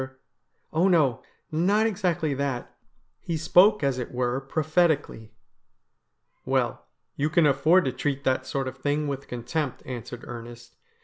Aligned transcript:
THE 0.01 0.07
BRIDE 0.07 0.13
OF 0.13 0.17
DEATH 0.17 0.81
101' 0.81 1.03
Oh, 1.53 1.53
no, 1.53 1.63
not 1.69 1.85
exactly 1.85 2.33
that. 2.33 2.75
He 3.19 3.37
spoke 3.37 3.83
as 3.83 3.99
it 3.99 4.11
were 4.11 4.41
prophetic 4.41 5.05
ally.'' 5.07 5.29
Well, 6.43 6.87
you 7.15 7.29
can 7.29 7.45
afford 7.45 7.85
to 7.85 7.91
treat 7.91 8.23
that 8.23 8.47
sort 8.47 8.67
of 8.67 8.77
thing 8.79 9.07
with 9.07 9.27
con 9.27 9.43
tempt,' 9.43 9.85
answered 9.85 10.21
Ernest. 10.25 10.75